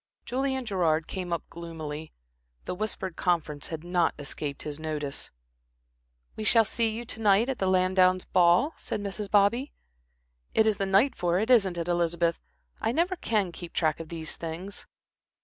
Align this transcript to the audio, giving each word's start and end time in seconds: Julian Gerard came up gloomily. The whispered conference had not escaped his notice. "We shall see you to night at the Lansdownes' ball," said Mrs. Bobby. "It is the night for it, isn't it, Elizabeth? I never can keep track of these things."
Julian 0.25 0.65
Gerard 0.65 1.05
came 1.05 1.31
up 1.31 1.43
gloomily. 1.51 2.11
The 2.65 2.73
whispered 2.73 3.15
conference 3.15 3.67
had 3.67 3.83
not 3.83 4.15
escaped 4.17 4.63
his 4.63 4.79
notice. 4.79 5.29
"We 6.35 6.43
shall 6.43 6.65
see 6.65 6.89
you 6.89 7.05
to 7.05 7.21
night 7.21 7.49
at 7.49 7.59
the 7.59 7.67
Lansdownes' 7.67 8.25
ball," 8.25 8.73
said 8.77 8.99
Mrs. 8.99 9.29
Bobby. 9.29 9.73
"It 10.55 10.65
is 10.65 10.77
the 10.77 10.87
night 10.87 11.15
for 11.15 11.37
it, 11.37 11.51
isn't 11.51 11.77
it, 11.77 11.87
Elizabeth? 11.87 12.39
I 12.81 12.91
never 12.91 13.15
can 13.15 13.51
keep 13.51 13.73
track 13.73 13.99
of 13.99 14.09
these 14.09 14.37
things." 14.37 14.87